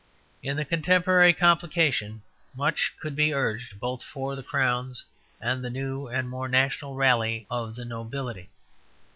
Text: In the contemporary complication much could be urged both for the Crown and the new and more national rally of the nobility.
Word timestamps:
In 0.41 0.57
the 0.57 0.65
contemporary 0.65 1.31
complication 1.31 2.23
much 2.55 2.95
could 2.99 3.15
be 3.15 3.35
urged 3.35 3.79
both 3.79 4.01
for 4.01 4.35
the 4.35 4.41
Crown 4.41 4.95
and 5.39 5.63
the 5.63 5.69
new 5.69 6.07
and 6.07 6.27
more 6.27 6.47
national 6.47 6.95
rally 6.95 7.45
of 7.51 7.75
the 7.75 7.85
nobility. 7.85 8.49